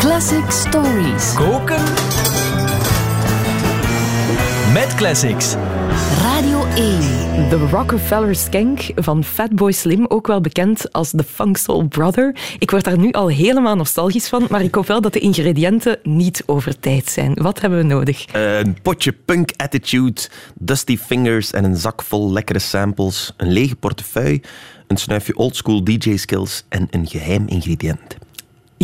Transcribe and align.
Classic 0.00 0.50
Stories. 0.50 1.34
Koken 1.34 1.82
met 4.72 4.94
classics. 4.94 5.54
Radio 6.22 6.64
1. 6.64 7.00
De 7.48 7.66
Rockefeller 7.70 8.34
Skank 8.34 8.80
van 8.94 9.24
Fatboy 9.24 9.72
Slim, 9.72 10.06
ook 10.06 10.26
wel 10.26 10.40
bekend 10.40 10.92
als 10.92 11.10
de 11.10 11.22
Funk 11.22 11.56
Soul 11.56 11.88
Brother. 11.88 12.36
Ik 12.58 12.70
word 12.70 12.84
daar 12.84 12.98
nu 12.98 13.10
al 13.10 13.28
helemaal 13.28 13.76
nostalgisch 13.76 14.28
van, 14.28 14.46
maar 14.50 14.62
ik 14.62 14.74
hoop 14.74 14.86
wel 14.86 15.00
dat 15.00 15.12
de 15.12 15.18
ingrediënten 15.18 15.98
niet 16.02 16.42
over 16.46 16.78
tijd 16.78 17.08
zijn. 17.08 17.34
Wat 17.34 17.60
hebben 17.60 17.78
we 17.78 17.84
nodig? 17.84 18.24
Een 18.32 18.76
potje 18.82 19.12
punk 19.12 19.50
attitude, 19.56 20.20
dusty 20.54 20.98
fingers 20.98 21.50
en 21.50 21.64
een 21.64 21.76
zak 21.76 22.02
vol 22.02 22.32
lekkere 22.32 22.58
samples, 22.58 23.34
een 23.36 23.52
lege 23.52 23.76
portefeuille, 23.76 24.42
een 24.86 24.96
snuifje 24.96 25.36
oldschool 25.36 25.84
DJ 25.84 26.16
skills 26.16 26.64
en 26.68 26.86
een 26.90 27.06
geheim 27.06 27.48
ingrediënt. 27.48 28.16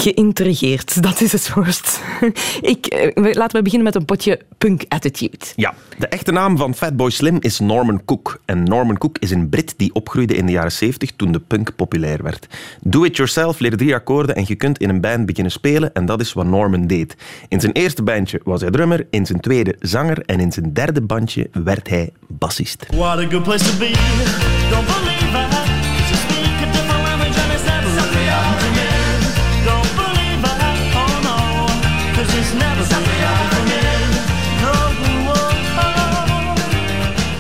Geïntrigeerd, 0.01 1.03
dat 1.03 1.21
is 1.21 1.33
het 1.33 1.55
woord. 1.55 2.01
Ik, 2.61 2.87
eh, 2.87 3.35
laten 3.35 3.57
we 3.57 3.63
beginnen 3.63 3.87
met 3.87 3.95
een 3.95 4.05
potje 4.05 4.41
punk 4.59 4.85
attitude. 4.89 5.47
Ja, 5.55 5.75
de 5.99 6.07
echte 6.07 6.33
naam 6.33 6.57
van 6.57 6.75
Fatboy 6.75 7.11
Slim 7.11 7.37
is 7.41 7.59
Norman 7.59 8.05
Cook. 8.05 8.41
En 8.45 8.63
Norman 8.63 8.99
Cook 8.99 9.19
is 9.19 9.31
een 9.31 9.49
Brit 9.49 9.75
die 9.77 9.95
opgroeide 9.95 10.35
in 10.35 10.47
de 10.47 10.53
jaren 10.53 10.73
70 10.73 11.11
toen 11.17 11.33
de 11.33 11.41
punk 11.41 11.77
populair 11.77 12.23
werd. 12.23 12.47
Do 12.81 13.05
it 13.05 13.17
yourself, 13.17 13.59
leer 13.59 13.77
drie 13.77 13.95
akkoorden 13.95 14.37
en 14.37 14.45
je 14.47 14.55
kunt 14.55 14.79
in 14.79 14.89
een 14.89 15.01
band 15.01 15.27
beginnen 15.27 15.53
spelen. 15.53 15.95
En 15.95 16.07
dat 16.07 16.21
is 16.21 16.33
wat 16.33 16.47
Norman 16.47 16.87
deed. 16.87 17.17
In 17.49 17.61
zijn 17.61 17.73
eerste 17.73 18.03
bandje 18.03 18.41
was 18.45 18.61
hij 18.61 18.71
drummer, 18.71 19.07
in 19.11 19.27
zijn 19.27 19.41
tweede 19.41 19.77
zanger 19.81 20.23
en 20.25 20.41
in 20.41 20.53
zijn 20.53 20.73
derde 20.73 21.01
bandje 21.01 21.49
werd 21.53 21.89
hij 21.89 22.11
bassist. 22.27 22.87
What 22.91 23.19
a 23.19 23.29
good 23.29 23.43
place 23.43 23.65
to 23.65 23.79
be. 23.79 24.56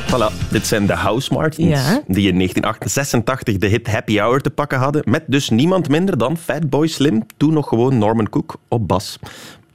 Voilà, 0.06 0.50
dit 0.50 0.66
zijn 0.66 0.86
de 0.86 0.92
House 0.92 1.32
Martins, 1.32 1.68
Ja. 1.68 2.02
die 2.06 2.28
in 2.28 2.34
1986 2.36 3.56
de 3.58 3.66
hit 3.66 3.86
Happy 3.86 4.18
Hour 4.18 4.40
te 4.40 4.50
pakken 4.50 4.78
hadden, 4.78 5.02
met 5.04 5.22
dus 5.26 5.50
niemand 5.50 5.88
minder 5.88 6.18
dan 6.18 6.36
Fatboy 6.36 6.86
Slim, 6.86 7.22
toen 7.36 7.52
nog 7.52 7.68
gewoon 7.68 7.98
Norman 7.98 8.28
Cook 8.28 8.56
op 8.68 8.88
bas. 8.88 9.18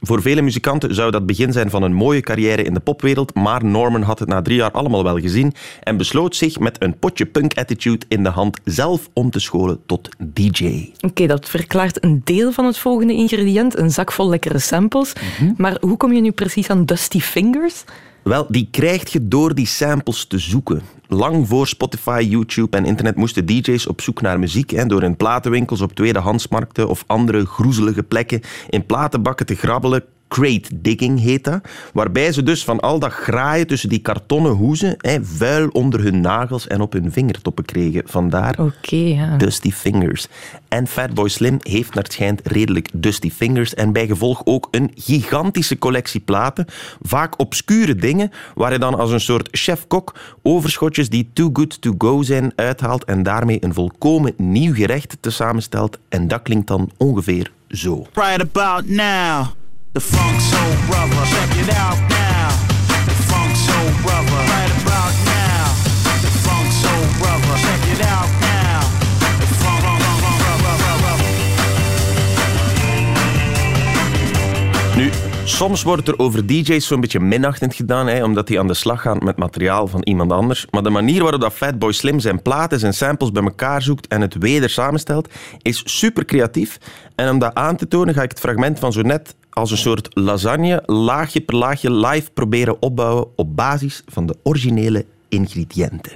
Voor 0.04 0.22
vele 0.22 0.42
muzikanten 0.42 0.94
zou 0.94 1.10
dat 1.10 1.26
begin 1.26 1.52
zijn 1.52 1.70
van 1.70 1.82
een 1.82 1.92
mooie 1.94 2.20
carrière 2.20 2.62
in 2.62 2.74
de 2.74 2.80
popwereld, 2.80 3.34
maar 3.34 3.64
Norman 3.64 4.02
had 4.02 4.18
het 4.18 4.28
na 4.28 4.42
drie 4.42 4.56
jaar 4.56 4.70
allemaal 4.70 5.04
wel 5.04 5.18
gezien 5.18 5.52
en 5.82 5.96
besloot 5.96 6.36
zich 6.36 6.58
met 6.58 6.82
een 6.82 6.98
potje 6.98 7.26
punk 7.26 7.54
attitude 7.58 8.06
in 8.08 8.22
de 8.22 8.28
hand 8.28 8.58
zelf 8.64 9.08
om 9.12 9.30
te 9.30 9.40
scholen 9.40 9.80
tot 9.86 10.08
DJ. 10.18 10.90
Oké, 11.00 11.26
dat 11.26 11.48
verklaart 11.48 12.04
een 12.04 12.20
deel 12.24 12.52
van 12.52 12.64
het 12.64 12.78
volgende 12.78 13.12
ingrediënt, 13.12 13.78
een 13.78 13.90
zak 13.90 14.12
vol 14.12 14.28
lekkere 14.28 14.58
samples. 14.58 15.12
Mhm. 15.40 15.52
Maar 15.56 15.76
hoe 15.80 15.96
kom 15.96 16.12
je 16.12 16.20
nu 16.20 16.30
precies 16.30 16.70
aan 16.70 16.84
Dusty 16.84 17.20
Fingers? 17.20 17.84
Wel, 18.22 18.46
die 18.48 18.68
krijg 18.70 19.12
je 19.12 19.28
door 19.28 19.54
die 19.54 19.66
samples 19.66 20.24
te 20.24 20.38
zoeken. 20.38 20.82
Lang 21.08 21.48
voor 21.48 21.66
Spotify, 21.66 22.26
YouTube 22.28 22.76
en 22.76 22.84
internet 22.84 23.16
moesten 23.16 23.46
DJ's 23.46 23.88
op 23.88 24.00
zoek 24.00 24.20
naar 24.20 24.38
muziek. 24.38 24.70
Hè, 24.70 24.86
door 24.86 25.02
in 25.02 25.16
platenwinkels, 25.16 25.80
op 25.80 25.92
tweedehandsmarkten 25.92 26.88
of 26.88 27.04
andere 27.06 27.46
groezelige 27.46 28.02
plekken 28.02 28.40
in 28.68 28.86
platenbakken 28.86 29.46
te 29.46 29.54
grabbelen. 29.54 30.04
Crate 30.32 30.80
digging 30.80 31.20
heet 31.20 31.44
dat. 31.44 31.60
Waarbij 31.92 32.32
ze 32.32 32.42
dus 32.42 32.64
van 32.64 32.80
al 32.80 32.98
dat 32.98 33.12
graaien 33.12 33.66
tussen 33.66 33.88
die 33.88 33.98
kartonnen 33.98 34.52
hoezen 34.52 34.94
hè, 34.98 35.24
vuil 35.24 35.68
onder 35.68 36.02
hun 36.02 36.20
nagels 36.20 36.66
en 36.66 36.80
op 36.80 36.92
hun 36.92 37.12
vingertoppen 37.12 37.64
kregen. 37.64 38.02
Vandaar 38.06 38.58
Oké, 38.58 38.96
ja. 38.96 39.36
Dusty 39.36 39.70
Fingers. 39.70 40.26
En 40.68 40.86
Fatboy 40.86 41.28
Slim 41.28 41.56
heeft 41.60 41.94
naar 41.94 42.02
het 42.02 42.12
schijnt 42.12 42.40
redelijk 42.44 42.88
Dusty 42.92 43.30
Fingers 43.30 43.74
en 43.74 43.92
bijgevolg 43.92 44.42
ook 44.44 44.68
een 44.70 44.90
gigantische 44.94 45.78
collectie 45.78 46.20
platen, 46.20 46.66
vaak 47.02 47.38
obscure 47.38 47.94
dingen, 47.94 48.30
waar 48.54 48.68
hij 48.68 48.78
dan 48.78 48.94
als 48.98 49.10
een 49.10 49.20
soort 49.20 49.48
chef-kok 49.50 50.14
overschotjes 50.42 51.08
die 51.08 51.30
too 51.32 51.50
good 51.52 51.80
to 51.80 51.94
go 51.98 52.22
zijn 52.22 52.52
uithaalt 52.56 53.04
en 53.04 53.22
daarmee 53.22 53.64
een 53.64 53.74
volkomen 53.74 54.34
nieuw 54.36 54.74
gerecht 54.74 55.16
te 55.20 55.30
samenstelt. 55.30 55.98
En 56.08 56.28
dat 56.28 56.42
klinkt 56.42 56.66
dan 56.66 56.90
ongeveer 56.96 57.52
zo. 57.68 58.06
Right 58.14 58.40
about 58.40 58.88
now. 58.88 59.60
The 59.92 60.00
Funk 60.00 60.40
Soul 60.40 60.74
Brother. 60.88 61.22
Check 61.26 61.52
it 61.62 61.74
out 61.74 61.98
now. 62.08 62.48
The 63.04 63.16
Funk 63.28 63.56
Soul 63.56 63.90
Brother. 64.02 64.38
Right 64.54 64.72
about 64.80 65.14
now. 65.24 65.64
The 66.24 66.32
Funk 66.44 66.72
Soul 66.72 67.04
Brother. 67.20 67.54
Check 67.58 67.82
it 67.92 68.06
out 68.06 68.30
now. 68.40 68.50
Nu, 74.96 75.10
soms 75.44 75.82
wordt 75.82 76.08
er 76.08 76.18
over 76.18 76.46
DJ's 76.46 76.86
zo'n 76.86 77.00
beetje 77.00 77.20
minachtend 77.20 77.74
gedaan, 77.74 78.06
hè, 78.06 78.24
omdat 78.24 78.46
die 78.46 78.58
aan 78.58 78.66
de 78.66 78.74
slag 78.74 79.02
gaan 79.02 79.18
met 79.22 79.36
materiaal 79.36 79.86
van 79.86 80.02
iemand 80.02 80.32
anders. 80.32 80.66
Maar 80.70 80.82
de 80.82 80.90
manier 80.90 81.22
waarop 81.22 81.40
dat 81.40 81.52
Fatboy 81.52 81.92
Slim 81.92 82.20
zijn 82.20 82.42
platen, 82.42 82.78
zijn 82.78 82.94
samples 82.94 83.32
bij 83.32 83.42
elkaar 83.42 83.82
zoekt 83.82 84.06
en 84.06 84.20
het 84.20 84.36
weder 84.38 84.70
samenstelt, 84.70 85.28
is 85.62 85.82
super 85.84 86.24
creatief. 86.24 86.78
En 87.14 87.30
om 87.30 87.38
dat 87.38 87.54
aan 87.54 87.76
te 87.76 87.88
tonen 87.88 88.14
ga 88.14 88.22
ik 88.22 88.30
het 88.30 88.40
fragment 88.40 88.78
van 88.78 88.92
zo 88.92 89.00
net 89.02 89.34
als 89.52 89.70
een 89.70 89.76
soort 89.76 90.08
lasagne, 90.10 90.82
laagje 90.86 91.40
per 91.40 91.56
laagje, 91.56 91.92
live 91.92 92.30
proberen 92.30 92.82
opbouwen 92.82 93.26
op 93.36 93.56
basis 93.56 94.02
van 94.06 94.26
de 94.26 94.36
originele 94.42 95.04
ingrediënten. 95.28 96.12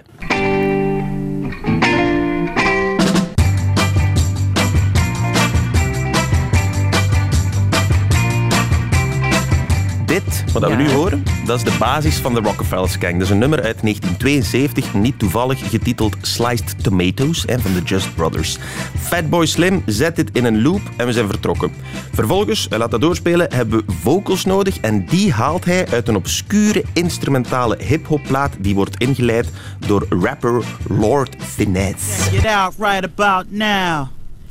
Dit, 10.25 10.53
wat 10.53 10.67
we 10.67 10.75
nu 10.75 10.91
horen, 10.91 11.23
dat 11.47 11.57
is 11.57 11.65
de 11.65 11.77
basis 11.79 12.17
van 12.17 12.35
de 12.35 12.41
Rockefeller 12.41 12.89
Skank. 12.89 13.13
Dat 13.13 13.23
is 13.23 13.31
een 13.31 13.39
nummer 13.39 13.63
uit 13.63 13.83
1972, 13.83 14.95
niet 14.95 15.19
toevallig 15.19 15.71
getiteld 15.71 16.17
Sliced 16.21 16.83
Tomatoes 16.83 17.43
hè, 17.47 17.59
van 17.59 17.73
de 17.73 17.83
Just 17.83 18.15
Brothers. 18.15 18.59
Fatboy 18.99 19.47
Slim 19.47 19.83
zet 19.87 20.17
dit 20.17 20.31
in 20.33 20.45
een 20.45 20.63
loop 20.63 20.81
en 20.97 21.07
we 21.07 21.13
zijn 21.13 21.29
vertrokken. 21.29 21.73
Vervolgens, 22.13 22.67
hij 22.69 22.79
laat 22.79 22.91
dat 22.91 23.01
doorspelen, 23.01 23.55
hebben 23.55 23.79
we 23.79 23.93
vocals 23.93 24.45
nodig 24.45 24.79
en 24.79 25.07
die 25.07 25.33
haalt 25.33 25.65
hij 25.65 25.89
uit 25.89 26.09
een 26.09 26.17
obscure 26.17 26.85
instrumentale 26.93 27.79
hip-hopplaat 27.79 28.53
die 28.59 28.75
wordt 28.75 28.97
ingeleid 28.97 29.49
door 29.87 30.07
rapper 30.09 30.65
Lord 30.89 31.37
Finesse. 31.39 32.37
It 32.37 32.47
out 32.47 32.75
right 32.79 33.05
about 33.05 33.45
now. 33.49 34.07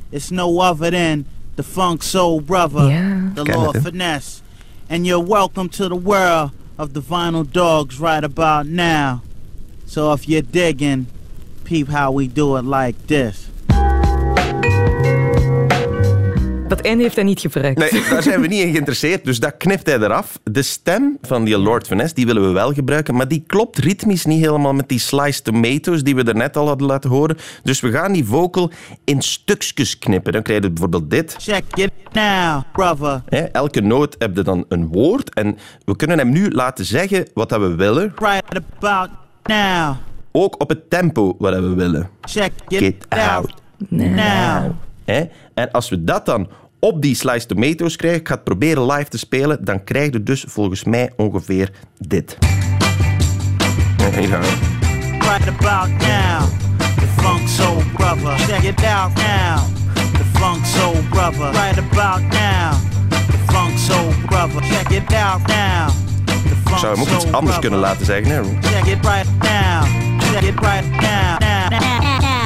It's 0.09 0.29
no 0.29 0.59
other 0.61 0.91
than 0.91 1.25
the 1.55 1.63
Funk 1.63 2.03
Soul 2.03 2.41
Brother, 2.41 2.87
the 3.33 3.43
Lord? 3.43 3.77
Finesse. 3.83 4.43
And 4.87 5.07
you're 5.07 5.19
welcome 5.19 5.69
to 5.69 5.89
the 5.89 5.95
world 5.95 6.51
of 6.77 6.93
the 6.93 7.01
vinyl 7.01 7.51
dogs 7.51 7.99
right 7.99 8.23
about 8.23 8.67
now. 8.67 9.23
So 9.87 10.13
if 10.13 10.29
you're 10.29 10.43
digging, 10.43 11.07
peep 11.63 11.87
how 11.87 12.11
we 12.11 12.27
do 12.27 12.55
it 12.57 12.65
like 12.65 13.07
this. 13.07 13.49
Dat 16.67 16.81
einde 16.81 17.03
heeft 17.03 17.15
hij 17.15 17.23
niet 17.23 17.39
gebruikt. 17.39 17.79
Nee, 17.79 18.03
daar 18.09 18.23
zijn 18.23 18.41
we 18.41 18.47
niet 18.47 18.61
in 18.63 18.71
geïnteresseerd, 18.71 19.25
dus 19.25 19.39
dat 19.39 19.57
knipt 19.57 19.85
hij 19.85 19.95
eraf. 19.99 20.39
De 20.43 20.61
stem 20.61 21.17
van 21.21 21.43
die 21.43 21.57
Lord 21.57 21.87
Finesse, 21.87 22.15
die 22.15 22.25
willen 22.25 22.41
we 22.47 22.51
wel 22.51 22.73
gebruiken, 22.73 23.15
maar 23.15 23.27
die 23.27 23.43
klopt 23.47 23.77
ritmisch 23.77 24.25
niet 24.25 24.39
helemaal 24.45 24.73
met 24.73 24.89
die 24.89 24.99
sliced 24.99 25.43
tomatoes 25.43 26.03
die 26.03 26.15
we 26.15 26.23
er 26.23 26.35
net 26.35 26.57
al 26.57 26.67
hadden 26.67 26.87
laten 26.87 27.09
horen. 27.09 27.37
Dus 27.63 27.79
we 27.79 27.91
gaan 27.91 28.11
die 28.13 28.25
vocal 28.25 28.71
in 29.03 29.21
stukjes 29.21 29.97
knippen. 29.99 30.33
Dan 30.33 30.41
krijg 30.41 30.61
je 30.63 30.69
bijvoorbeeld 30.69 31.09
dit. 31.09 31.35
Check 31.39 31.63
it 31.75 31.91
now, 32.13 32.61
brother. 32.73 33.21
Elke 33.51 33.81
noot 33.81 34.15
heb 34.19 34.35
je 34.35 34.41
dan 34.43 34.65
een 34.69 34.87
woord 34.87 35.33
en 35.33 35.57
we 35.85 35.95
kunnen 35.95 36.17
hem 36.17 36.29
nu 36.29 36.49
laten 36.51 36.85
zeggen 36.85 37.27
wat 37.33 37.49
dat 37.49 37.59
we 37.59 37.75
willen, 37.75 38.13
Right 38.15 38.61
about 38.73 39.09
now. 39.43 39.95
ook 40.31 40.61
op 40.61 40.69
het 40.69 40.89
tempo 40.89 41.35
wat 41.39 41.53
we 41.53 41.73
willen. 41.73 42.09
Check 42.21 42.51
it 42.67 43.05
out 43.09 43.21
out. 43.29 43.53
now. 43.89 44.71
Hè? 45.05 45.23
En 45.53 45.71
als 45.71 45.89
we 45.89 46.03
dat 46.03 46.25
dan 46.25 46.49
op 46.79 47.01
die 47.01 47.15
sliced 47.15 47.47
tomatoes 47.47 47.95
krijgen, 47.95 48.19
ik 48.19 48.27
ga 48.27 48.33
het 48.33 48.43
proberen 48.43 48.85
live 48.85 49.09
te 49.09 49.17
spelen, 49.17 49.65
dan 49.65 49.83
krijg 49.83 50.11
je 50.11 50.23
dus 50.23 50.45
volgens 50.47 50.83
mij 50.83 51.11
ongeveer 51.15 51.71
dit. 51.97 52.37
Ja, 53.97 54.19
hier 54.19 54.27
gaan 54.27 54.41
we. 54.41 54.73
Right 55.19 55.47
about 55.47 55.89
now. 55.89 56.63
The 56.77 57.21
Funk 57.21 57.47
Soul 57.47 57.81
Brother. 57.93 58.37
Check 58.37 58.63
it 58.63 58.83
out 58.83 59.13
now. 59.15 59.57
The 59.93 60.39
Funk 60.39 60.65
Soul 60.65 60.95
Brother. 61.09 61.51
Right 61.51 61.77
about 61.77 62.21
now. 62.21 62.73
The 63.09 63.37
Funk 63.51 63.77
Soul 63.77 64.13
Brother. 64.25 64.61
Check 64.61 64.91
it 64.91 65.13
out 65.13 65.47
now. 65.47 65.87
The 66.25 66.55
Funk 66.63 66.69
Ik 66.69 66.77
zou 66.77 66.93
hem 66.93 67.01
ook 67.01 67.09
iets 67.09 67.31
anders 67.31 67.59
kunnen 67.59 67.79
laten 67.79 68.05
zeggen. 68.05 68.31
Hè? 68.31 68.41
Check 68.43 68.85
it 68.85 69.05
right 69.05 69.27
now. 69.39 69.83
Check 70.19 70.41
it 70.41 70.59
right 70.59 70.89
now. 70.91 71.39
Now. 71.39 71.69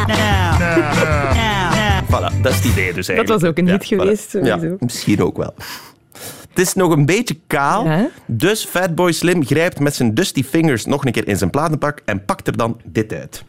Now. 0.08 0.60
Now. 0.60 1.34
Now 1.34 1.79
voilà, 2.10 2.42
dat 2.42 2.52
is 2.52 2.58
het 2.58 2.66
idee 2.66 2.94
dus 2.94 3.08
eigenlijk. 3.08 3.28
Dat 3.28 3.42
was 3.42 3.50
ook 3.50 3.58
een 3.58 3.70
hit 3.70 3.86
geweest. 3.86 4.38
Ja, 4.44 4.60
misschien 4.80 5.24
ook 5.24 5.38
wel. 5.38 5.54
Het 6.50 6.68
is 6.68 6.74
nog 6.74 6.92
een 6.92 7.06
beetje 7.06 7.38
kaal, 7.48 8.10
dus 8.26 8.66
Fatboy 8.66 9.12
Slim 9.12 9.46
grijpt 9.46 9.80
met 9.80 9.96
zijn 9.96 10.14
dusty 10.14 10.44
fingers 10.44 10.86
nog 10.86 11.06
een 11.06 11.12
keer 11.12 11.28
in 11.28 11.38
zijn 11.38 11.50
platenpak 11.50 12.02
en 12.06 12.26
pakt 12.26 12.48
er 12.48 12.58
dan 12.58 12.82
dit 12.84 13.14
uit. 13.14 13.44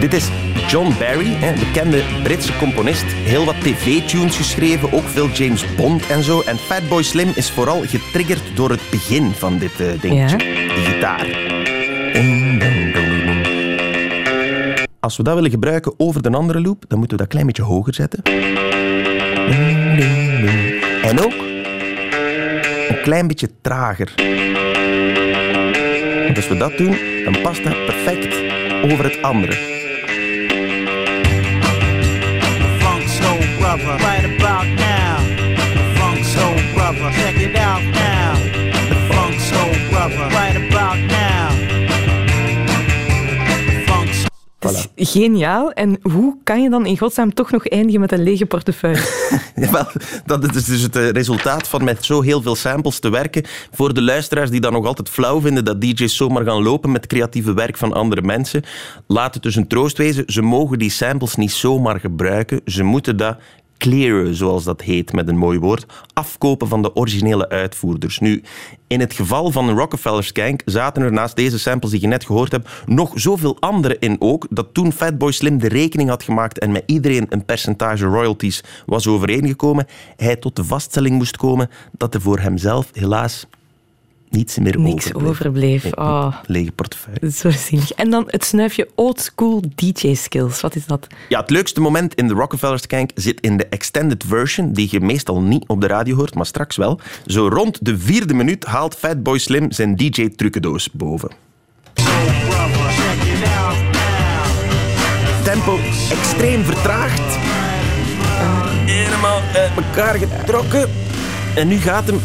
Dit 0.00 0.14
is 0.14 0.28
John 0.74 0.92
Barry, 0.98 1.26
hè, 1.26 1.52
bekende 1.52 2.02
Britse 2.22 2.56
componist. 2.56 3.04
Heel 3.04 3.44
wat 3.44 3.60
tv-tunes 3.60 4.36
geschreven, 4.36 4.92
ook 4.92 5.02
veel 5.04 5.28
James 5.28 5.74
Bond 5.76 6.06
en 6.06 6.22
zo. 6.22 6.40
En 6.40 6.56
Fatboy 6.56 7.02
Slim 7.02 7.32
is 7.34 7.50
vooral 7.50 7.82
getriggerd 7.86 8.42
door 8.54 8.70
het 8.70 8.80
begin 8.90 9.30
van 9.30 9.58
dit 9.58 9.80
eh, 9.80 10.00
dingetje. 10.00 10.36
Ja. 10.36 10.74
De 10.74 10.80
gitaar. 10.84 11.26
Als 15.00 15.16
we 15.16 15.22
dat 15.22 15.34
willen 15.34 15.50
gebruiken 15.50 15.94
over 15.96 16.22
de 16.22 16.30
andere 16.30 16.60
loop, 16.60 16.84
dan 16.88 16.98
moeten 16.98 17.16
we 17.16 17.22
dat 17.22 17.32
klein 17.32 17.46
beetje 17.46 17.62
hoger 17.62 17.94
zetten. 17.94 18.22
En 21.02 21.20
ook 21.20 21.34
een 22.88 23.00
klein 23.02 23.26
beetje 23.26 23.50
trager. 23.60 24.12
Want 26.24 26.36
als 26.36 26.48
we 26.48 26.56
dat 26.56 26.76
doen, 26.76 26.96
dan 27.24 27.40
past 27.42 27.64
dat 27.64 27.86
perfect 27.86 28.34
over 28.92 29.04
het 29.04 29.22
andere. 29.22 29.73
Brother, 33.74 34.04
right 34.04 34.24
about 34.24 34.66
now. 34.66 35.16
The 35.56 35.94
Funk 35.98 36.24
Soul 36.24 36.54
Brother, 36.74 37.10
check 37.10 37.36
it 37.40 37.56
out 37.56 37.82
now. 37.82 38.34
The 38.88 38.94
Funk 39.10 39.40
Soul 39.40 39.74
Brother, 39.90 40.28
right 40.30 40.56
about 40.56 40.98
now. 40.98 41.48
The 43.56 43.84
Funk 43.86 44.12
Soul 44.12 44.28
Het 44.58 44.90
is 44.94 45.10
Geniaal. 45.10 45.72
En 45.72 45.98
hoe 46.02 46.36
kan 46.44 46.62
je 46.62 46.70
dan 46.70 46.86
in 46.86 46.98
godsnaam 46.98 47.34
toch 47.34 47.50
nog 47.50 47.66
eindigen 47.66 48.00
met 48.00 48.12
een 48.12 48.22
lege 48.22 48.46
portefeuille? 48.46 49.30
Jawel, 49.56 49.86
dat 50.26 50.54
is 50.54 50.64
dus 50.64 50.80
het 50.80 50.96
eh, 50.96 51.08
resultaat 51.08 51.68
van 51.68 51.84
met 51.84 52.04
zo 52.04 52.20
heel 52.20 52.42
veel 52.42 52.56
samples 52.56 52.98
te 52.98 53.10
werken. 53.10 53.44
Voor 53.72 53.94
de 53.94 54.02
luisteraars 54.02 54.50
die 54.50 54.60
dan 54.60 54.72
nog 54.72 54.86
altijd 54.86 55.08
flauw 55.08 55.40
vinden 55.40 55.64
dat 55.64 55.80
DJ's 55.80 56.16
zomaar 56.16 56.44
gaan 56.44 56.62
lopen 56.62 56.92
met 56.92 57.06
creatieve 57.06 57.54
werk 57.54 57.76
van 57.76 57.92
andere 57.92 58.22
mensen, 58.22 58.62
laat 59.06 59.34
het 59.34 59.42
dus 59.42 59.56
een 59.56 59.68
troost 59.68 59.98
wezen. 59.98 60.24
Ze 60.26 60.42
mogen 60.42 60.78
die 60.78 60.90
samples 60.90 61.34
niet 61.34 61.52
zomaar 61.52 62.00
gebruiken. 62.00 62.60
Ze 62.64 62.82
moeten 62.82 63.16
dat 63.16 63.36
clearen, 63.78 64.34
zoals 64.34 64.64
dat 64.64 64.80
heet 64.80 65.12
met 65.12 65.28
een 65.28 65.36
mooi 65.36 65.58
woord, 65.58 65.86
afkopen 66.12 66.68
van 66.68 66.82
de 66.82 66.96
originele 66.96 67.48
uitvoerders. 67.48 68.18
Nu, 68.18 68.42
in 68.86 69.00
het 69.00 69.14
geval 69.14 69.50
van 69.50 69.68
een 69.68 69.76
Rockefeller 69.76 70.24
Skank 70.24 70.62
zaten 70.64 71.02
er 71.02 71.12
naast 71.12 71.36
deze 71.36 71.58
samples 71.58 71.90
die 71.90 72.00
je 72.00 72.06
net 72.06 72.24
gehoord 72.24 72.52
hebt 72.52 72.68
nog 72.86 73.12
zoveel 73.14 73.56
andere 73.60 73.96
in 73.98 74.16
ook, 74.18 74.46
dat 74.50 74.74
toen 74.74 74.92
Fatboy 74.92 75.32
Slim 75.32 75.58
de 75.58 75.68
rekening 75.68 76.08
had 76.08 76.22
gemaakt 76.22 76.58
en 76.58 76.72
met 76.72 76.82
iedereen 76.86 77.26
een 77.28 77.44
percentage 77.44 78.04
royalties 78.04 78.62
was 78.86 79.06
overeengekomen, 79.06 79.86
hij 80.16 80.36
tot 80.36 80.56
de 80.56 80.64
vaststelling 80.64 81.16
moest 81.16 81.36
komen 81.36 81.70
dat 81.92 82.14
er 82.14 82.20
voor 82.20 82.38
hemzelf 82.38 82.88
helaas 82.92 83.46
niets 84.30 84.58
meer 84.58 84.78
Niks 84.80 85.14
overbleef. 85.14 85.30
overbleef. 85.30 85.92
Oh, 85.94 86.34
Lege 86.46 86.72
portefeuille. 86.72 87.30
zo 87.30 87.50
zielig. 87.50 87.92
En 87.92 88.10
dan 88.10 88.24
het 88.26 88.44
snuifje 88.44 88.88
old 88.94 89.20
school 89.20 89.62
DJ 89.74 90.14
skills. 90.14 90.60
Wat 90.60 90.74
is 90.74 90.86
dat? 90.86 91.06
Ja, 91.28 91.40
het 91.40 91.50
leukste 91.50 91.80
moment 91.80 92.14
in 92.14 92.28
de 92.28 92.34
Rockefeller 92.34 92.78
Skank 92.78 93.10
zit 93.14 93.40
in 93.40 93.56
de 93.56 93.66
extended 93.66 94.24
version, 94.26 94.72
die 94.72 94.88
je 94.90 95.00
meestal 95.00 95.40
niet 95.40 95.64
op 95.66 95.80
de 95.80 95.86
radio 95.86 96.16
hoort, 96.16 96.34
maar 96.34 96.46
straks 96.46 96.76
wel. 96.76 97.00
Zo 97.26 97.48
rond 97.48 97.78
de 97.84 97.98
vierde 97.98 98.34
minuut 98.34 98.64
haalt 98.64 98.94
Fatboy 98.94 99.38
Slim 99.38 99.72
zijn 99.72 99.96
DJ-trucendoos 99.96 100.90
boven. 100.92 101.30
Tempo 105.44 105.78
extreem 106.10 106.62
vertraagd. 106.64 107.36
Helemaal 108.86 109.40
uit 109.54 109.70
elkaar 109.76 110.14
getrokken. 110.14 110.90
En 111.54 111.68
nu 111.68 111.76
gaat 111.76 112.06
hem, 112.06 112.20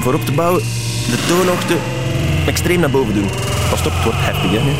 voor 0.00 0.14
op 0.14 0.20
te 0.24 0.32
bouwen, 0.32 0.62
de 1.06 1.24
toonhoogte 1.28 1.76
extreem 2.46 2.80
naar 2.80 2.90
boven 2.90 3.14
doen. 3.14 3.28
Pas 3.70 3.86
op, 3.86 3.92
het 3.92 4.04
wordt 4.04 4.18
heftig, 4.20 4.50
hè. 4.50 4.64
nu. 4.64 4.72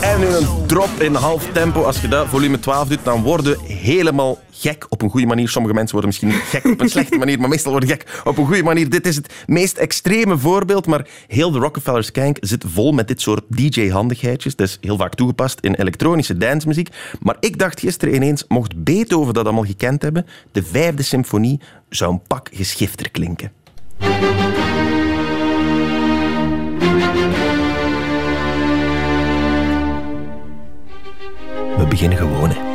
En 0.00 0.20
nu 0.20 0.26
een 0.26 0.66
drop 0.66 0.90
in 0.98 1.14
half 1.14 1.46
tempo. 1.52 1.82
Als 1.82 2.00
je 2.00 2.08
dat 2.08 2.28
volume 2.28 2.60
12 2.60 2.88
doet, 2.88 2.98
dan 3.02 3.22
worden 3.22 3.58
helemaal 3.64 4.38
gek 4.62 4.86
op 4.88 5.02
een 5.02 5.10
goede 5.10 5.26
manier. 5.26 5.48
Sommige 5.48 5.74
mensen 5.74 5.92
worden 5.98 6.10
misschien 6.10 6.40
gek 6.44 6.72
op 6.72 6.80
een 6.80 6.88
slechte 6.98 7.18
manier, 7.18 7.40
maar 7.40 7.48
meestal 7.48 7.70
worden 7.70 7.90
gek 7.90 8.20
op 8.24 8.38
een 8.38 8.46
goede 8.46 8.62
manier. 8.62 8.90
Dit 8.90 9.06
is 9.06 9.16
het 9.16 9.32
meest 9.46 9.76
extreme 9.76 10.38
voorbeeld, 10.38 10.86
maar 10.86 11.08
heel 11.26 11.50
de 11.50 11.58
Rockefeller 11.58 12.04
Skank 12.04 12.36
zit 12.40 12.64
vol 12.66 12.92
met 12.92 13.08
dit 13.08 13.20
soort 13.20 13.44
DJ-handigheidjes. 13.48 14.56
Dat 14.56 14.68
is 14.68 14.78
heel 14.80 14.96
vaak 14.96 15.14
toegepast 15.14 15.60
in 15.60 15.74
elektronische 15.74 16.36
dancemuziek. 16.36 16.88
Maar 17.20 17.36
ik 17.40 17.58
dacht 17.58 17.80
gisteren 17.80 18.14
ineens, 18.14 18.44
mocht 18.48 18.84
Beethoven 18.84 19.34
dat 19.34 19.44
allemaal 19.44 19.64
gekend 19.64 20.02
hebben, 20.02 20.26
de 20.52 20.62
vijfde 20.62 21.02
symfonie 21.02 21.60
zou 21.88 22.12
een 22.12 22.22
pak 22.26 22.48
geschifter 22.52 23.10
klinken. 23.10 23.52
We 31.76 31.86
beginnen 31.88 32.18
gewoon. 32.18 32.71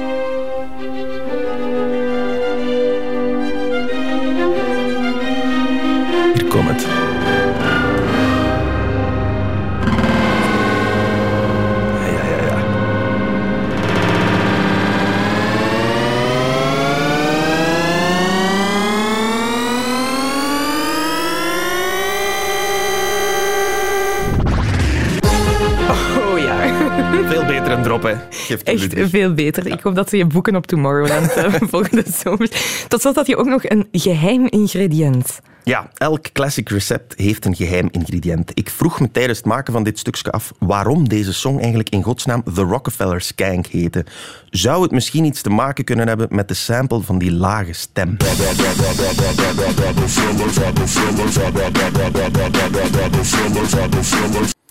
Echt 28.63 28.65
Ludwig. 28.65 29.09
veel 29.09 29.33
beter. 29.33 29.68
Ik 29.68 29.80
hoop 29.80 29.95
dat 29.95 30.09
ze 30.09 30.18
je 30.18 30.25
boeken 30.25 30.56
op 30.56 30.68
Tomorrowland 30.68 31.33
eh, 31.33 31.54
volgende 31.74 32.04
zomer. 32.24 32.50
Tot 32.88 33.01
slot 33.01 33.15
had 33.15 33.27
je 33.27 33.38
ook 33.38 33.48
nog 33.48 33.63
een 33.63 33.88
geheim 33.92 34.45
ingrediënt. 34.45 35.39
Ja, 35.68 35.89
elk 35.98 36.31
classic 36.31 36.69
recept 36.69 37.13
heeft 37.18 37.45
een 37.45 37.56
geheim 37.56 37.88
ingrediënt. 37.92 38.51
Ik 38.54 38.69
vroeg 38.69 39.00
me 39.00 39.12
tijdens 39.12 39.38
het 39.38 39.48
maken 39.48 39.74
van 39.74 39.83
dit 39.83 40.00
stukje 40.00 40.31
af 40.31 40.51
waarom 40.59 41.09
deze 41.09 41.33
song 41.33 41.57
eigenlijk 41.57 41.89
in 41.89 42.04
godsnaam 42.04 42.44
The 42.54 42.62
Rockefeller 42.62 43.21
Skank 43.21 43.65
heette. 43.65 44.06
Zou 44.50 44.81
het 44.81 44.92
misschien 44.92 45.25
iets 45.25 45.42
te 45.42 45.50
maken 45.50 45.83
kunnen 45.83 46.07
hebben 46.07 46.28
met 46.30 46.47
de 46.47 46.54
sample 46.54 47.02
van 47.02 47.18
die 47.18 47.31
lage 47.31 47.73
stem? 47.73 48.18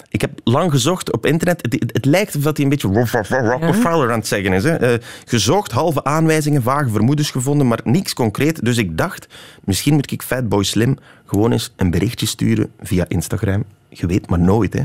Ik 0.08 0.20
heb 0.20 0.40
lang 0.44 0.70
gezocht 0.70 1.12
op 1.12 1.26
internet. 1.26 1.62
Het, 1.62 1.92
het 1.92 2.04
lijkt 2.04 2.36
of 2.36 2.42
dat 2.42 2.56
hij 2.56 2.64
een 2.64 2.70
beetje 2.70 2.88
Rockefeller 3.28 4.10
aan 4.10 4.18
het 4.18 4.26
zeggen 4.26 4.52
is. 4.52 4.64
Hè. 4.64 4.76
Eh, 4.76 4.98
gezocht, 5.24 5.72
halve 5.72 6.04
aanwijzingen, 6.04 6.62
vage 6.62 6.88
vermoedens 6.88 7.30
gevonden, 7.30 7.66
maar 7.66 7.80
niks 7.84 8.14
concreet. 8.14 8.64
Dus 8.64 8.76
ik 8.76 8.98
dacht, 8.98 9.26
misschien 9.64 9.94
moet 9.94 10.10
ik 10.10 10.22
Fatboy 10.22 10.64
Slim 10.64 10.98
gewoon 11.26 11.52
eens 11.52 11.72
een 11.76 11.90
berichtje 11.90 12.26
sturen 12.26 12.70
via 12.80 13.04
Instagram. 13.08 13.64
Je 13.88 14.06
weet 14.06 14.28
maar 14.28 14.38
nooit, 14.38 14.72
hè. 14.72 14.82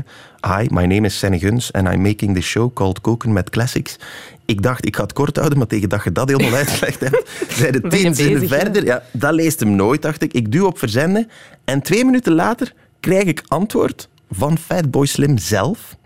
Hi, 0.56 0.66
my 0.70 0.84
name 0.84 1.06
is 1.06 1.18
Senne 1.18 1.38
Guns 1.38 1.72
and 1.72 1.88
I'm 1.88 2.00
making 2.00 2.34
this 2.34 2.46
show 2.46 2.74
called 2.74 3.00
Koken 3.00 3.32
met 3.32 3.50
Classics. 3.50 3.96
Ik 4.44 4.62
dacht, 4.62 4.86
ik 4.86 4.96
ga 4.96 5.02
het 5.02 5.12
kort 5.12 5.36
houden, 5.36 5.58
maar 5.58 5.66
tegen 5.66 5.88
dat 5.88 6.04
je 6.04 6.12
dat 6.12 6.28
helemaal 6.28 6.58
uitgelegd 6.64 7.00
hebt, 7.00 7.30
zijn 7.48 7.72
je 7.72 7.88
tien 7.88 8.14
zinnen 8.14 8.48
verder. 8.48 8.84
Ja, 8.84 9.02
dat 9.12 9.32
leest 9.32 9.60
hem 9.60 9.76
nooit, 9.76 10.02
dacht 10.02 10.22
ik. 10.22 10.32
Ik 10.32 10.52
duw 10.52 10.66
op 10.66 10.78
verzenden 10.78 11.30
en 11.64 11.82
twee 11.82 12.04
minuten 12.04 12.32
later 12.32 12.72
krijg 13.00 13.24
ik 13.24 13.42
antwoord 13.46 14.08
van 14.32 14.58
Fatboy 14.58 15.06
Slim 15.06 15.38
zelf. 15.38 15.96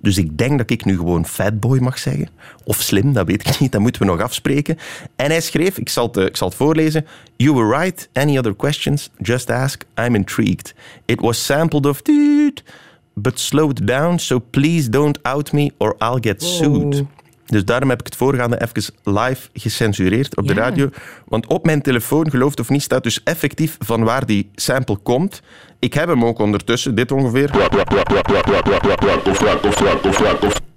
Dus 0.00 0.18
ik 0.18 0.38
denk 0.38 0.58
dat 0.58 0.70
ik 0.70 0.84
nu 0.84 0.96
gewoon 0.96 1.26
Fatboy 1.26 1.78
mag 1.78 1.98
zeggen. 1.98 2.28
Of 2.64 2.80
Slim, 2.80 3.12
dat 3.12 3.26
weet 3.26 3.48
ik 3.48 3.58
niet, 3.60 3.72
dat 3.72 3.80
moeten 3.80 4.02
we 4.02 4.08
nog 4.08 4.20
afspreken. 4.20 4.78
En 5.16 5.30
hij 5.30 5.40
schreef, 5.40 5.78
ik 5.78 5.88
zal 5.88 6.06
het, 6.06 6.16
eh, 6.16 6.24
ik 6.24 6.36
zal 6.36 6.48
het 6.48 6.56
voorlezen. 6.56 7.06
You 7.36 7.54
were 7.54 7.78
right, 7.78 8.08
any 8.12 8.38
other 8.38 8.54
questions, 8.54 9.10
just 9.18 9.50
ask, 9.50 9.82
I'm 9.94 10.14
intrigued. 10.14 10.74
It 11.04 11.20
was 11.20 11.44
sampled 11.44 11.86
of... 11.86 12.02
But 13.14 13.40
slowed 13.40 13.86
down, 13.86 14.18
so 14.18 14.38
please 14.50 14.90
don't 14.90 15.18
out 15.22 15.52
me 15.52 15.70
or 15.78 15.96
I'll 15.98 16.20
get 16.20 16.42
sued. 16.42 17.06
Dus 17.48 17.64
daarom 17.64 17.88
heb 17.88 18.00
ik 18.00 18.06
het 18.06 18.16
voorgaande 18.16 18.62
even 18.62 18.92
live 19.04 19.48
gecensureerd 19.52 20.36
op 20.36 20.46
de 20.46 20.54
Ja. 20.54 20.60
radio. 20.60 20.88
Want 21.26 21.46
op 21.46 21.64
mijn 21.64 21.82
telefoon, 21.82 22.30
geloof 22.30 22.50
het 22.50 22.60
of 22.60 22.68
niet, 22.68 22.82
staat 22.82 23.02
dus 23.02 23.22
effectief 23.22 23.76
van 23.78 24.04
waar 24.04 24.26
die 24.26 24.50
sample 24.54 24.96
komt. 24.96 25.40
Ik 25.78 25.94
heb 25.94 26.08
hem 26.08 26.24
ook 26.24 26.38
ondertussen, 26.38 26.94
dit 26.94 27.12
ongeveer. 27.12 27.50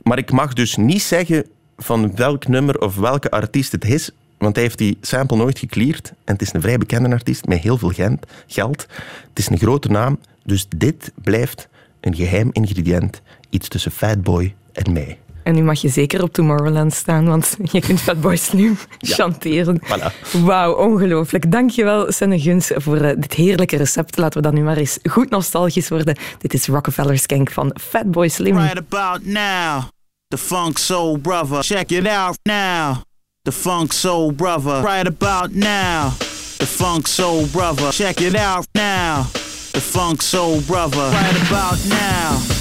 Maar 0.04 0.18
ik 0.18 0.32
mag 0.32 0.54
dus 0.54 0.76
niet 0.76 1.02
zeggen 1.02 1.46
van 1.78 2.16
welk 2.16 2.48
nummer 2.48 2.80
of 2.80 2.96
welke 2.96 3.32
artiest 3.32 3.72
het 3.72 3.86
is, 3.86 4.10
want 4.38 4.56
hij 4.56 4.64
heeft 4.64 4.78
die 4.78 4.98
sample 5.02 5.38
nooit 5.38 5.60
gecleared. 5.60 6.10
En 6.24 6.34
het 6.34 6.42
is 6.42 6.54
een 6.54 6.62
vrij 6.62 6.78
bekende 6.78 7.10
artiest 7.10 7.46
met 7.46 7.60
heel 7.60 7.78
veel 7.78 7.90
gent- 7.90 8.26
geld. 8.48 8.86
Het 9.30 9.40
is 9.40 9.50
een 9.50 9.58
grote 9.58 9.90
naam, 9.90 10.20
dus 10.44 10.66
dit 10.76 11.12
blijft 11.16 11.68
een 12.02 12.16
geheim 12.16 12.50
ingrediënt. 12.52 13.22
Iets 13.50 13.68
tussen 13.68 13.92
Fatboy 13.92 14.56
en 14.74 14.94
mij. 14.94 15.18
En 15.44 15.54
nu 15.54 15.64
mag 15.64 15.82
je 15.82 15.90
zeker 15.90 16.24
op 16.24 16.34
Tomorrowland 16.34 16.94
staan, 16.94 17.26
want 17.26 17.58
je 17.72 17.80
kunt 17.80 18.00
Fatboy 18.02 18.36
Slim 18.36 18.78
chanteren. 19.00 19.82
Voilà. 19.86 20.32
Wauw, 20.44 20.74
ongelooflijk. 20.74 21.52
Dankjewel, 21.52 22.12
Senne 22.12 22.40
Guns, 22.40 22.72
voor 22.76 22.98
eh, 22.98 23.16
dit 23.20 23.34
heerlijke 23.34 23.78
recept. 23.78 24.18
Laten 24.18 24.42
we 24.42 24.48
dan 24.48 24.56
nu 24.56 24.64
maar 24.64 24.78
eens 24.78 25.00
goed 25.10 25.30
nostalgisch 25.30 25.90
worden. 25.90 26.18
Dit 26.38 26.54
is 26.54 26.68
Rockefeller 26.68 27.18
Skank 27.18 27.52
van 27.52 27.76
Fatboy 27.82 28.28
Slim. 28.28 28.58
Right 28.58 28.78
about 28.78 29.26
now, 29.26 29.84
the 30.28 30.38
Funk 30.38 30.78
Soul 30.78 31.18
Brother. 31.18 31.64
Check 31.64 31.92
it 31.92 32.08
out 32.08 32.38
now, 32.44 32.96
the 33.42 33.52
Funk 33.52 33.94
Soul 33.94 34.32
Brother. 34.34 34.82
Right 34.82 35.08
about 35.08 35.54
now, 35.54 36.12
the 36.58 36.66
Funk 36.66 37.08
Soul 37.08 37.46
Brother. 37.46 37.92
Check 37.92 38.20
it 38.20 38.36
out 38.36 38.66
now, 38.74 39.26
the 39.72 39.82
Funk 39.82 40.22
Soul 40.22 40.62
Brother. 40.62 41.10
Right 41.12 41.50
about 41.50 41.86
now, 41.88 42.61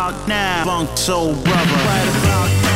about 0.00 0.28
now. 0.28 0.64
Funk 0.64 0.96
Soul 0.96 1.34
Brother. 1.34 1.50
Right 1.52 2.22
about 2.22 2.62
now. 2.62 2.69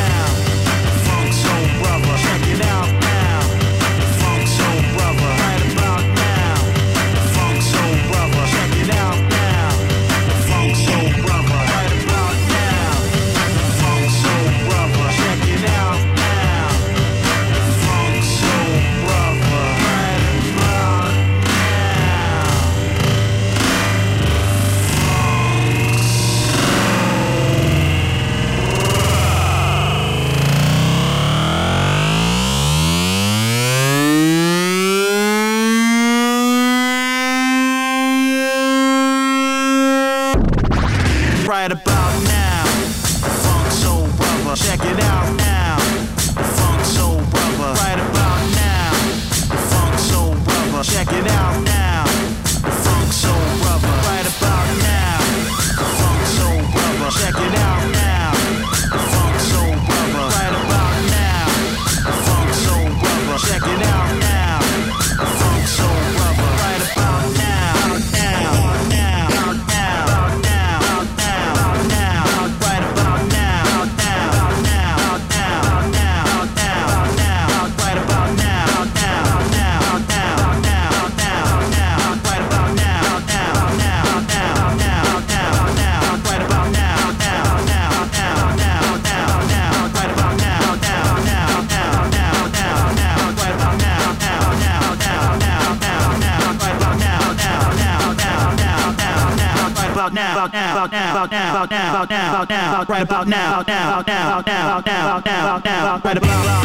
About 101.24 101.30
now, 101.30 101.64
about 101.64 101.70
now, 101.70 101.94
about 101.94 102.10
now, 102.10 102.34
about 102.34 102.48
now, 102.48 102.72
about 102.74 102.74
now, 102.74 102.74
about 102.74 102.88
right 102.88 103.02
about 103.02 103.28
now, 103.28 103.60
about 103.60 103.68
now, 103.68 103.90
about 103.90 104.06
now, 104.06 104.28
about 104.28 104.46
now, 104.46 105.04
about 105.04 105.24
now, 105.24 105.46
about 105.46 105.64
now, 105.64 105.64
about 105.64 105.64
now, 105.64 106.00
right 106.04 106.16
about 106.16 106.28
right 106.28 106.46
about 106.46 106.64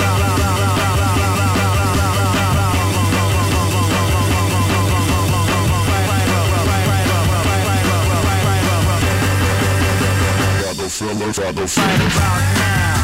now. 12.60 12.99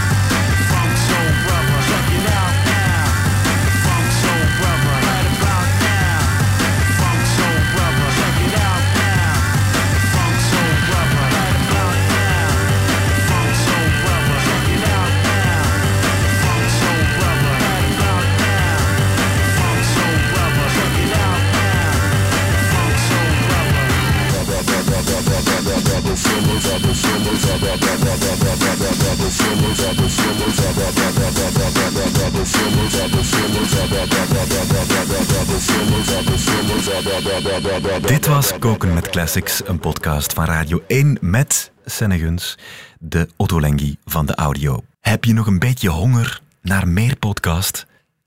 Dit 38.01 38.25
was 38.25 38.57
Koken 38.59 38.93
met 38.93 39.09
Classics, 39.09 39.61
een 39.65 39.79
podcast 39.79 40.33
van 40.33 40.45
Radio 40.45 40.83
1 40.87 41.17
met 41.21 41.71
Seneguns, 41.85 42.57
de 42.99 43.27
Ottolenghi 43.35 43.97
van 44.05 44.25
de 44.25 44.35
audio. 44.35 44.83
Heb 44.99 45.23
je 45.23 45.33
nog 45.33 45.47
een 45.47 45.59
beetje 45.59 45.89
honger 45.89 46.41
naar 46.61 46.87
meer 46.87 47.15
podcast? 47.17 47.85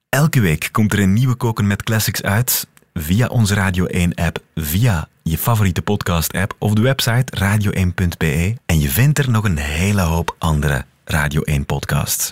Elke 0.09 0.41
week 0.41 0.69
komt 0.73 0.93
er 0.93 0.99
een 0.99 1.13
nieuwe 1.13 1.35
Koken 1.35 1.67
met 1.67 1.83
Classics 1.83 2.23
uit 2.23 2.67
via 2.95 3.27
onze 3.27 3.55
Radio 3.55 3.87
1-app, 3.87 4.39
via 4.55 5.09
je 5.29 5.39
favoriete 5.39 5.83
podcast-app 5.83 6.55
of 6.59 6.73
de 6.73 6.81
website 6.81 7.39
radio1.be. 7.39 8.55
En 8.67 8.81
je 8.81 8.89
vindt 8.89 9.19
er 9.19 9.31
nog 9.31 9.45
een 9.45 9.59
hele 9.59 10.03
hoop 10.03 10.37
andere 10.39 10.85
Radio 11.05 11.43
1-podcasts. 11.51 12.27